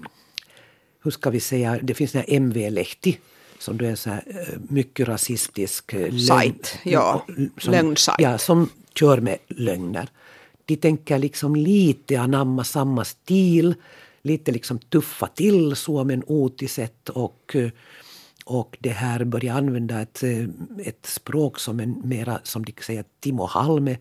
[1.04, 3.20] hur ska vi säga, det finns en MV-lehti
[3.60, 7.26] som då är så här, eh, mycket rasistisk eh, sajt, ja,
[7.62, 8.20] lögnsajt.
[8.20, 10.10] Ja, som kör med lögner.
[10.66, 13.76] De tänker liksom lite anamma samma stil,
[14.22, 17.70] lite liksom tuffa till Suomen Uutiset och eh,
[18.50, 20.24] och det här börja använda ett,
[20.84, 23.98] ett språk som är mera, som de säger, Timo Halme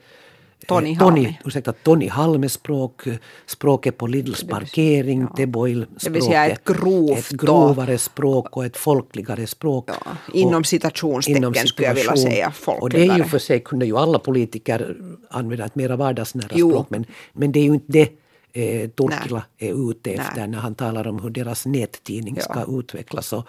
[0.66, 1.16] Tony Halme.
[1.16, 3.03] Tony, ursäkta, Tony Halme språk,
[3.47, 5.37] språket på Lidls parkering, ja.
[5.37, 6.05] Teboil språket.
[6.05, 7.19] Det vill säga ett grovt.
[7.19, 9.90] Ett grovare språk och ett folkligare språk.
[9.90, 12.83] Ja, inom citationstecken inom skulle jag vilja säga folkligare.
[12.83, 14.97] Och det är ju för sig kunde ju alla politiker
[15.31, 16.71] använda ett mera vardagsnära Jo.
[16.71, 16.87] språk.
[16.90, 18.09] Men, men det är ju inte det
[18.53, 20.19] eh, Torkkila är ute Nej.
[20.19, 22.42] efter när han talar om hur deras nättidning Ja.
[22.42, 23.33] ska utvecklas.
[23.33, 23.49] Och,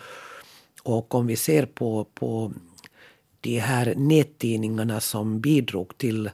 [0.84, 2.52] och om vi ser på, på
[3.41, 6.32] de här nättidningarna som bidrog till eh,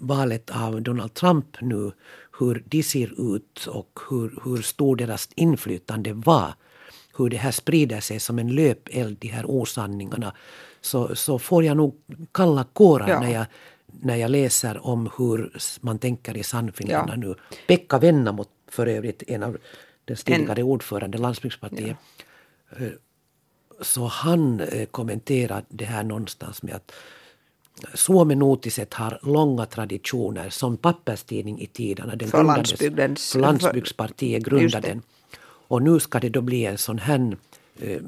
[0.00, 1.92] valet av Donald Trump nu,
[2.38, 6.54] hur de ser ut och hur, hur stor deras inflytande var,
[7.18, 10.32] hur det här sprider sig som en löpeld, de här osanningarna,
[10.80, 11.94] så, så får jag nog
[12.32, 13.20] kalla kårar Ja.
[13.20, 13.46] när, jag,
[13.86, 17.28] när jag läser om hur man tänker i Sannfinländarna Ja.
[17.28, 17.34] nu.
[17.66, 19.56] Pekka Vennamo, för övrigt en av
[20.04, 21.96] den tidigare ordförande landsbygdspartiet,
[23.80, 26.92] så han eh, kommenterar det här någonstans med att
[27.94, 32.16] Suomen Uutiset har långa traditioner som papperstidning i tiderna.
[32.16, 35.02] Den För landsbygdens- för landsbygdspartiet grundade den.
[35.68, 37.36] Och nu ska det då bli en sån här
[37.80, 38.00] eh,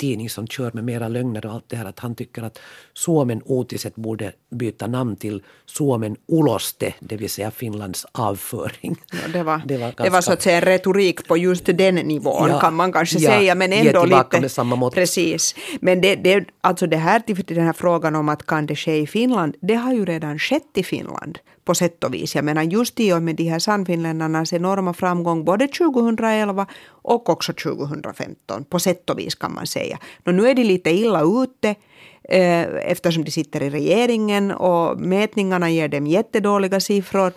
[0.00, 2.58] tidning som kör med mera lögner och allt det här att han tycker att
[2.94, 8.96] Suomen Uutiset borde byta namn till Suomen Uloste, det vill säga Finlands avföring.
[9.12, 12.60] Ja, det, var, det, var ganska- så att säga retorik på just den nivån Ja,
[12.60, 14.40] kan man kanske ja, säga, men ändå lite...
[14.40, 14.94] med samma mått.
[14.94, 15.54] Precis.
[15.80, 17.22] Men det, det, alltså det här,
[17.54, 20.70] den här frågan om att kan det ske i Finland, det har ju redan skett
[20.74, 21.38] i Finland
[21.70, 22.34] på sätt och vis.
[22.34, 27.52] Jag menar just i och med de här Sannfinländarnas enorma framgång både 2011 och också
[27.52, 29.98] 2015, på sätt och vis kan man säga.
[30.26, 31.74] Och nu är de lite illa ute
[32.22, 37.32] eh, eftersom de sitter i regeringen och mätningarna ger dem jättedåliga siffror.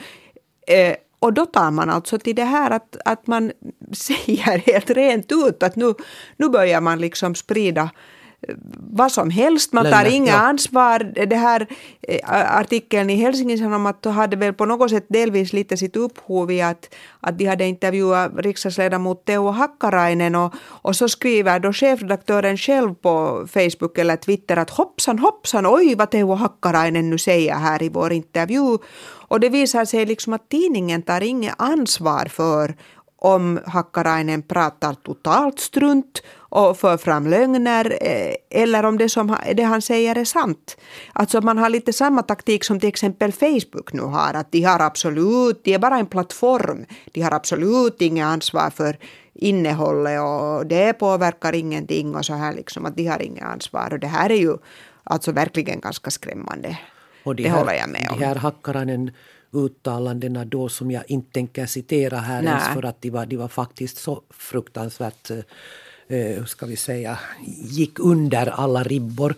[0.68, 3.52] Eh, och då tar man alltså till det här att, att man
[3.92, 5.94] säger helt rent ut att nu,
[6.38, 7.90] nu börjar man liksom sprida eh,
[8.94, 10.38] vad som helst, man tar inga ja.
[10.38, 11.00] ansvar.
[11.28, 11.68] Det här
[12.02, 16.62] eh, artikeln i Helsingin Sanomat hade väl på något sätt delvis lite sitt upphov i
[16.62, 22.94] att, att de hade intervjuat riksdagsledamot Teuvo Hakkarainen och, och så skriver då chefredaktören själv
[22.94, 27.90] på Facebook eller Twitter att hoppsan hoppsan, oj vad Teuvo Hakkarainen nu säger här i
[27.90, 28.78] vår intervju.
[29.28, 32.76] Och det visar sig liksom att tidningen tar inget ansvar för
[33.24, 39.64] om Hakkarainen pratar totalt strunt och för fram lögner eh, eller om det som det
[39.64, 40.78] han säger är sant.
[41.14, 44.80] Alltså man har lite samma taktik som till exempel Facebook nu har, att de har
[44.80, 48.98] absolut, de är bara en plattform, de har absolut inget ansvar för
[49.34, 54.00] innehållet och det påverkar ingenting och så här liksom att de har inget ansvar och
[54.00, 54.58] det här är ju
[55.04, 56.78] alltså verkligen ganska skrämmande.
[57.24, 58.20] Och det här, håller jag med om.
[58.20, 59.12] De här Hakkarainen
[59.54, 62.54] uttalandena då som jag inte tänker citera här Nej.
[62.54, 67.20] ens för att de var, de var faktiskt så fruktansvärt, eh, eh, ska vi säga,
[67.62, 69.36] gick under alla ribbor.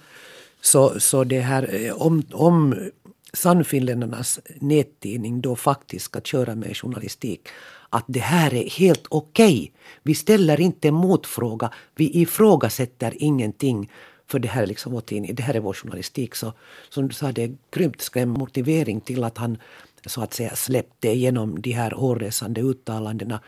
[0.62, 2.90] Så, så det här, eh, om, om
[3.34, 7.50] Sannfinländarnas nättidning då faktiskt ska köra med journalistik
[7.96, 9.72] att det här är helt okej.
[10.04, 13.92] Vi ställer inte en motfråga, vi ifrågasätter ingenting.
[14.28, 16.36] För det här är liksom vår tidning, det här är vår journalistik.
[16.36, 16.54] Så
[16.90, 19.58] som du sa, det är grymt skräm motivering till att han
[20.06, 23.40] så att säga släppte igenom de här hårresande uttalandena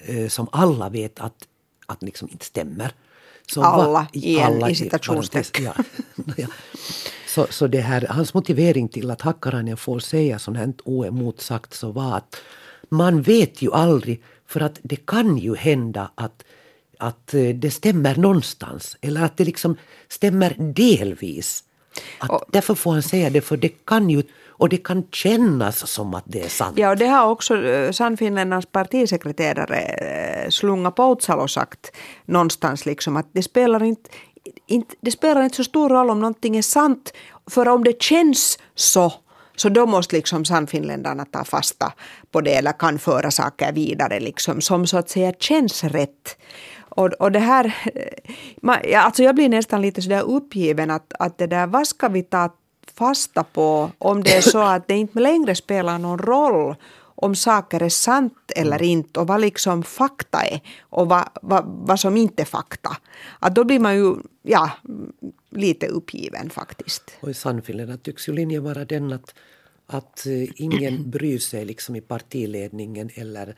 [0.00, 1.34] eh, som alla vet att,
[1.86, 2.92] att liksom inte stämmer.
[3.46, 5.64] Så Alla, igen, i i citationstecken.
[5.64, 5.74] Ja,
[6.36, 6.46] ja.
[7.26, 11.92] Så, så det här, hans motivering till att Hakkarainen får säga sånt här oemotsagt så
[11.92, 12.36] var att
[12.88, 16.44] man vet ju aldrig för att det kan ju hända att,
[16.98, 19.76] att eh, det stämmer någonstans eller att det liksom
[20.08, 21.64] stämmer delvis.
[22.18, 24.22] Att därför får han säga det för det kan ju
[24.60, 26.78] och det kan kännas som att det är sant.
[26.78, 31.92] Ja, och det har också eh, Sannfinländarnas partisekreterare eh, Slunga Poutsalo sagt
[32.24, 34.10] någonstans liksom att det spelar inte,
[34.66, 37.12] inte, det spelar inte så stor roll om någonting är sant
[37.50, 39.12] för om det känns så
[39.56, 41.92] så då måste liksom Sannfinländarna ta fasta
[42.30, 46.36] på det eller kan föra saker vidare liksom som så att säga känns rätt.
[46.78, 51.12] Och, och det här, eh, man, ja, alltså jag blir nästan lite sådär uppgiven att,
[51.18, 52.50] att det där, vad ska vi ta
[52.94, 56.74] fasta på om det är så att det inte längre spelar någon roll
[57.22, 62.00] om saker är sant eller inte och vad liksom fakta är och vad, vad, vad
[62.00, 62.96] som inte är fakta.
[63.38, 64.70] Att då blir man ju ja,
[65.50, 67.10] lite uppgiven faktiskt.
[67.20, 69.34] Och i Sannfinländarna tycks ju linjen vara den att,
[69.86, 73.56] att eh, ingen bryr sig liksom i partiledningen eller,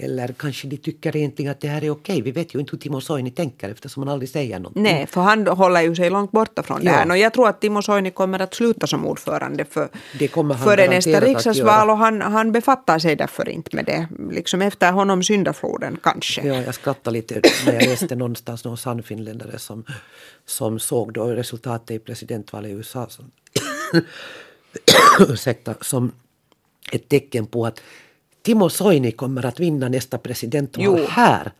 [0.00, 2.22] eller kanske de tycker egentligen att det här är okej.
[2.22, 4.82] Vi vet ju inte hur Timo Soini tänker eftersom han aldrig säger någonting.
[4.82, 6.92] Nej, för han håller ju sig långt borta från det Ja.
[6.92, 7.10] här.
[7.10, 10.64] Och jag tror att Timo Soini kommer att sluta som ordförande för, Det kommer han
[10.68, 14.08] före nästa riksdagsval och han, han befattar sig därför inte med det.
[14.30, 16.46] Liksom efter honom syndafloden kanske.
[16.46, 19.84] Ja, jag skrattade lite när jag läste någonstans någon sannfinländare som,
[20.46, 23.30] som såg då resultatet i presidentvalet i USA som,
[25.28, 26.12] ursäkta, som
[26.92, 27.80] ett tecken på att
[28.48, 31.06] Timo Soini kommer att vinna nästa presidentval Jo.
[31.08, 31.52] här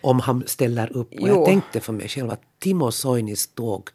[0.00, 1.12] om han ställer upp.
[1.12, 1.26] Och Jo.
[1.28, 3.88] jag tänkte för mig själv att Timo Soinis tåg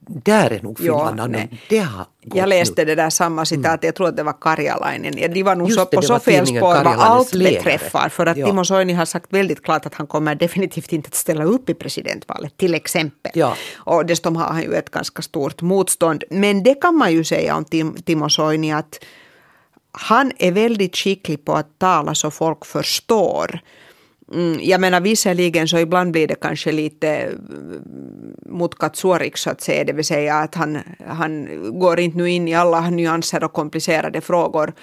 [0.00, 1.36] där är nog Finland.
[1.68, 2.84] Det har Jag läste nu.
[2.84, 5.18] det där samma citat, jag tror att det var Karjalainen.
[5.18, 8.08] Ja, de var nog så på så fel spår vad allt beträffar.
[8.08, 8.46] För att Ja.
[8.46, 11.74] Timo Soini har sagt väldigt klart att han kommer definitivt inte att ställa upp i
[11.74, 13.32] presidentvalet, till exempel.
[13.34, 13.54] Ja.
[13.76, 16.24] Och dessutom har han ju ett ganska stort motstånd.
[16.30, 18.98] Men det kan man ju säga om Tim, Timo Soini att
[19.92, 23.60] han är väldigt skicklig på att tala så folk förstår.
[24.34, 27.82] Mm, jag menar visserligen så ibland blir det kanske lite mm,
[28.46, 31.48] mot Katsuorik så att säga, det vill säga att han, han
[31.78, 34.74] går inte nu in i alla nyanser och komplicerade frågor.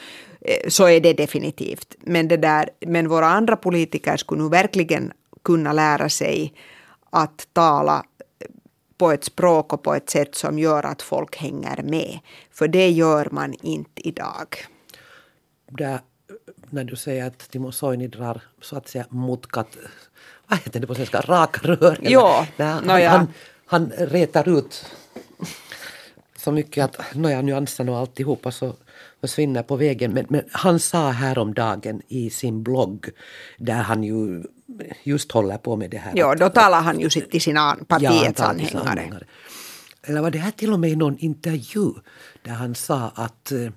[0.41, 1.95] Eh, så är det definitivt.
[2.01, 5.11] Men, det där, men våra andra politiker skulle nu verkligen
[5.43, 6.53] kunna lära sig
[7.09, 8.03] att tala
[8.39, 8.47] eh,
[8.97, 12.19] på ett språk och på ett sätt som gör att folk hänger med.
[12.51, 14.47] För det gör man inte idag
[15.67, 15.99] där,
[16.69, 19.77] när du säger att Timo Soini drar så att säga motkat,
[20.47, 21.97] vad heter det på svenska, raka rör?
[22.01, 23.09] Ja, han, nåja.
[23.09, 23.27] han,
[23.65, 24.85] han retar ut
[26.37, 28.75] så mycket att nåja, nyanserna och alltihopa så
[29.21, 30.13] försvinner på vägen.
[30.13, 33.09] Men, men han sa häromdagen i sin blogg,
[33.57, 34.43] där han ju
[35.03, 36.13] just håller på med det här.
[36.15, 39.25] Ja, då talar han ju sitt till sina Ja, partiets till sina anhängare.
[40.03, 41.93] Eller var det här till och med någon intervju
[42.43, 43.71] där han sa att eh,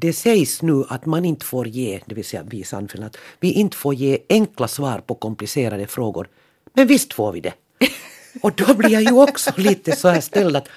[0.00, 3.76] det sägs nu att man inte får ge, det vill säga vi att vi inte
[3.76, 6.28] får ge enkla svar på komplicerade frågor.
[6.72, 7.52] Men visst får vi det.
[8.42, 10.68] Och då blir jag ju också lite så här ställd att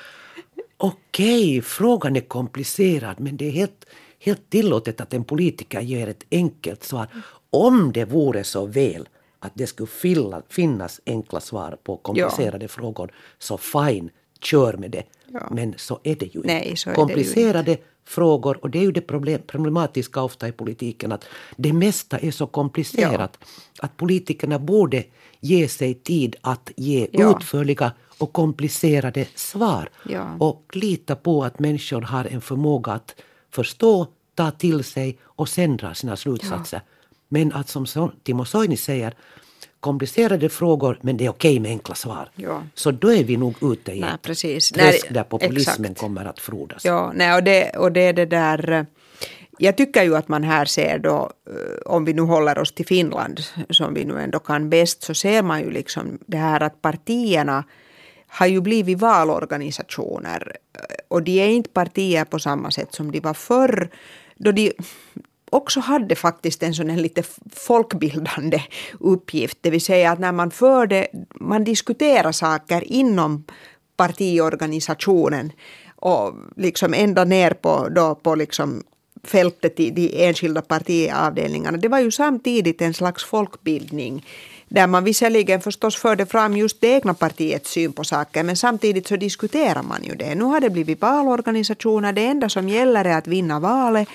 [0.78, 3.86] okej, frågan är komplicerad men det är helt,
[4.20, 7.08] helt tillåtet att en politiker ger ett enkelt svar.
[7.50, 13.14] Om det vore så väl att det skulle fylla, finnas enkla svar på komplicerade frågor
[13.40, 14.10] så fine,
[14.42, 15.04] kör med det.
[15.28, 15.48] Ja.
[15.52, 16.48] Men så är det ju inte.
[16.48, 20.48] Nej, så är det ju Komplicerade frågor, och det är ju det problem, problematiska ofta
[20.48, 21.26] i politiken, att
[21.58, 23.40] det mesta är så komplicerat
[23.80, 25.04] att politikerna borde
[25.40, 27.36] ge sig tid att ge Ja.
[27.38, 29.90] utförliga och komplicerade svar.
[30.10, 30.36] Ja.
[30.40, 33.16] Och lita på att människor har en förmåga att
[33.52, 36.82] förstå, ta till sig och sen dra sina slutsatser.
[37.30, 39.14] Men att som Timo Soini säger,
[39.80, 42.30] komplicerade frågor men det är okej med enkla svar.
[42.36, 42.64] Ja.
[42.76, 44.70] Så då är vi nog ute i Nej, ett precis.
[44.72, 46.00] träsk Nej, där populismen exakt.
[46.00, 46.86] kommer att frodas.
[46.86, 48.72] Ja, nej, och, det, och det är det där...
[48.72, 48.84] eh,
[49.60, 52.86] Jag tycker ju att man här ser då, eh, om vi nu håller oss till
[52.86, 56.82] Finland, som vi nu ändå kan bäst, så ser man ju liksom det här att
[56.82, 57.64] partierna
[58.28, 60.56] har ju blivit valorganisationer.
[60.74, 63.90] eh, Och de är inte partier på samma sätt som de var förr,
[64.36, 64.72] då de
[65.52, 68.62] också hade faktiskt en sån här lite folkbildande
[69.00, 69.58] uppgift.
[69.62, 73.44] Det vill säga att när man förde, man diskuterar saker inom
[73.98, 75.52] partiorganisationen
[75.96, 78.84] och liksom ända ner på, då på liksom
[79.24, 81.78] fältet i de enskilda partiavdelningarna.
[81.78, 84.26] Det var ju samtidigt en slags folkbildning
[84.68, 89.08] där man visserligen förstås förde fram just det egna partiets syn på saker men samtidigt
[89.08, 90.36] så diskuterar man ju det.
[90.36, 94.08] Nu har det blivit valorganisationer, det enda som gäller är att vinna valet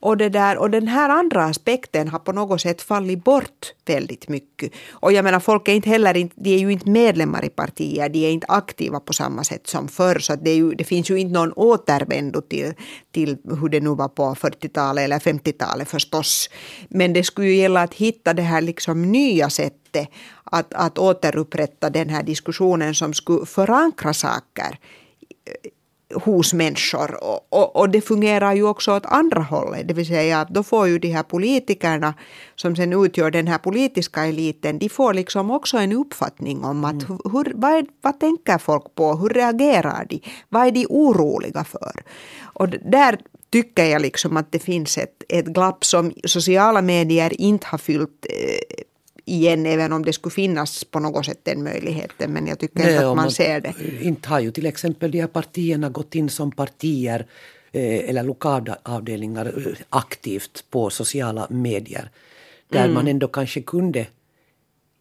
[0.00, 4.28] och, det där, och den här andra aspekten har på något sätt fallit bort väldigt
[4.28, 4.72] mycket.
[4.90, 8.26] Och jag menar folk är inte heller de är ju inte medlemmar i partier, de
[8.26, 10.18] är inte aktiva på samma sätt som förr.
[10.18, 12.74] Så det, ju, det finns ju inte någon återvändo till,
[13.12, 16.50] till hur det nu var på 40-talet eller 50-talet förstås.
[16.88, 20.08] Men det skulle ju gälla att hitta det här liksom nya sättet
[20.44, 24.78] att, att återupprätta den här diskussionen som skulle förankra saker
[26.14, 27.24] hos människor.
[27.24, 29.88] Och, och, och det fungerar ju också åt andra hållet.
[29.88, 32.14] Det vill säga att då får ju de här politikerna
[32.56, 37.02] som sen utgör den här politiska eliten, de får liksom också en uppfattning om att
[37.32, 42.02] hur, vad, vad tänker folk på, hur reagerar de, vad är de oroliga för?
[42.42, 43.18] Och där
[43.50, 48.26] tycker jag liksom att det finns ett, ett glapp som sociala medier inte har fyllt
[48.28, 48.84] eh,
[49.30, 52.32] igen, även om det skulle finnas på något sätt den möjligheten.
[52.32, 53.74] Men jag tycker inte att om man ser det.
[54.02, 57.26] Inte har ju till exempel de här partierna gått in som partier
[57.72, 62.10] eh, eller lokalavdelningar eh, aktivt på sociala medier.
[62.68, 62.94] Där Mm.
[62.94, 64.06] man ändå kanske kunde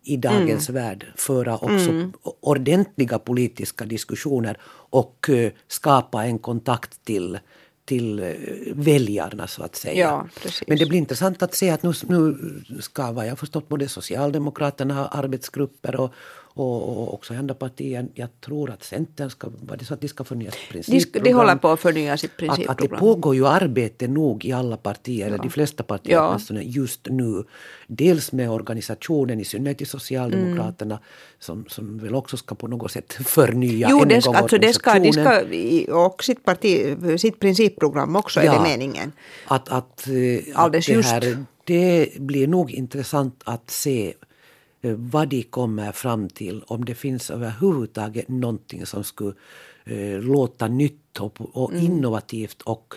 [0.04, 2.14] i dagens värld föra också Mm.
[2.42, 4.58] ordentliga politiska diskussioner
[4.92, 7.40] och eh, skapa en kontakt till
[7.90, 8.34] till eh,
[8.74, 10.02] väljarna så att säga.
[10.02, 10.28] Ja.
[10.68, 12.38] Men det blir intressant att se att nu, nu
[12.80, 16.14] ska vad jag har förstått både Socialdemokraterna ha arbetsgrupper och,
[16.54, 18.08] och, och också andra partier.
[18.14, 21.22] Jag tror att Centern ska, var det så att de ska förnya sitt De, principprogram?
[21.22, 23.00] sk- de håller på att förnya sitt att, att det principprogram.
[23.00, 26.28] pågår ju arbete nog i alla partier, eller de flesta partier Ja.
[26.30, 27.44] åtminstone just nu.
[27.88, 31.04] Dels med organisationen, i synnerhet i Socialdemokraterna, Mm.
[31.40, 34.58] som, som väl också ska på något sätt förnya Jo, en det ska, gång alltså
[34.58, 39.12] det ska, de ska, i- och sitt, parti, sitt principprogram också är det meningen.
[39.48, 41.10] Att, att, eh, att det, just.
[41.12, 44.14] här, det blir nog intressant att se
[44.82, 49.34] vad de kommer fram till, om det finns överhuvudtaget någonting som skulle
[49.86, 51.86] eh, låta nytt och, och mm.
[51.86, 52.94] innovativt och,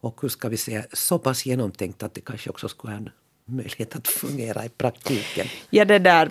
[0.00, 3.10] och hur ska vi säga, så pass genomtänkt att det kanske också skulle ha en
[3.44, 5.46] möjlighet att fungera i praktiken.
[5.70, 6.30] Ja, det där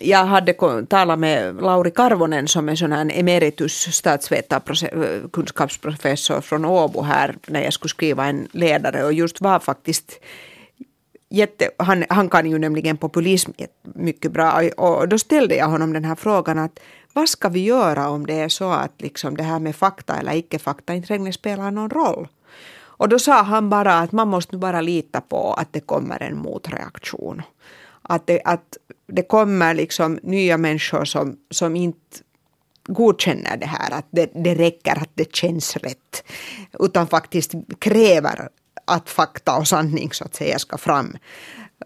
[0.00, 0.54] jag hade
[0.88, 7.72] talat med Lauri Karvonen som är sån här emeritus statsvetarkunskapsprofessor från Åbo här när jag
[7.72, 10.20] skulle skriva en ledare och just var faktiskt
[11.28, 13.50] jätte, han, han kan ju nämligen populism
[13.82, 16.80] mycket bra och då ställde jag honom den här frågan att
[17.12, 20.34] vad ska vi göra om det är så att liksom det här med fakta eller
[20.34, 22.28] icke-fakta inte längre spelar någon roll?
[22.98, 26.38] Och då sa han bara att man måste bara lita på att det kommer en
[26.38, 27.42] motreaktion.
[28.02, 28.76] Att det, att
[29.06, 32.18] det kommer liksom nya människor som, som inte
[32.88, 36.24] godkänner det här, att det, det räcker att det känns rätt,
[36.78, 38.48] utan faktiskt kräver
[38.88, 41.16] att fakta och sanning så att säga ska fram.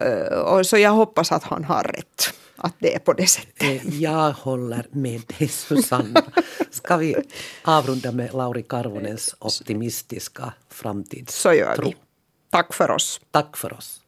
[0.01, 3.63] Eh, och så jag hoppas att han har rätt, att det är på det sättet.
[3.63, 6.23] Eh, jag håller med dig Susanna.
[6.71, 7.15] Ska vi
[7.63, 11.51] avrunda med Lauri Karvonens optimistiska framtidstro?
[11.51, 11.95] Så gör vi.
[12.49, 13.21] Tack för oss.
[13.31, 14.02] Tack för oss.